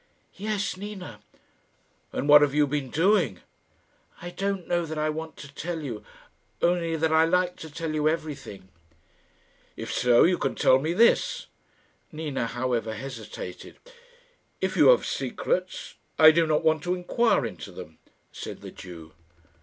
[0.37, 1.19] "Yes; Nina."
[2.11, 3.39] "And what have you been doing?"
[4.19, 6.03] "I don't know that I want to tell you;
[6.59, 8.69] only that I like to tell you everything."
[9.77, 11.45] "If so, you can tell me this."
[12.11, 13.77] Nina, however, hesitated.
[14.59, 17.99] "If you have secrets, I do not want to inquire into them,"
[18.31, 19.13] said the Jew.